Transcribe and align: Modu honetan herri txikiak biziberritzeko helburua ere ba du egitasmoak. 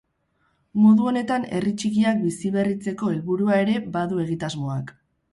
Modu 0.83 1.09
honetan 1.09 1.43
herri 1.57 1.73
txikiak 1.83 2.17
biziberritzeko 2.23 3.11
helburua 3.11 3.59
ere 3.65 3.75
ba 3.97 4.07
du 4.15 4.23
egitasmoak. 4.25 4.91